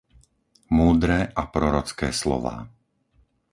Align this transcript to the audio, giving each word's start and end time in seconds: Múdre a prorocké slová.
Múdre 0.77 1.19
a 1.29 1.43
prorocké 1.53 2.07
slová. 2.19 2.55